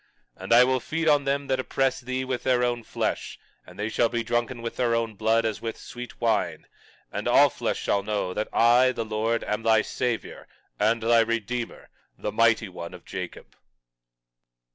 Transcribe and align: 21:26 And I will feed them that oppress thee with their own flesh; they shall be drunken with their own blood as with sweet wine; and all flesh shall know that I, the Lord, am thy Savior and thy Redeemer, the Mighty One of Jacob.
21:26 0.37 0.43
And 0.43 0.53
I 0.53 0.63
will 0.63 0.79
feed 0.79 1.07
them 1.07 1.45
that 1.45 1.59
oppress 1.59 2.01
thee 2.01 2.25
with 2.25 2.41
their 2.41 2.63
own 2.63 2.81
flesh; 2.83 3.37
they 3.71 3.87
shall 3.87 4.09
be 4.09 4.23
drunken 4.23 4.63
with 4.63 4.75
their 4.77 4.95
own 4.95 5.13
blood 5.13 5.45
as 5.45 5.61
with 5.61 5.77
sweet 5.77 6.19
wine; 6.19 6.65
and 7.11 7.27
all 7.27 7.51
flesh 7.51 7.77
shall 7.77 8.01
know 8.01 8.33
that 8.33 8.47
I, 8.51 8.93
the 8.93 9.05
Lord, 9.05 9.43
am 9.43 9.61
thy 9.61 9.83
Savior 9.83 10.47
and 10.79 11.03
thy 11.03 11.19
Redeemer, 11.19 11.89
the 12.17 12.31
Mighty 12.31 12.67
One 12.67 12.95
of 12.95 13.05
Jacob. 13.05 13.55